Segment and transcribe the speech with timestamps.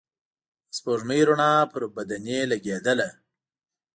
[0.69, 3.09] د سپوږمۍ رڼا پر بدنې لګېدله.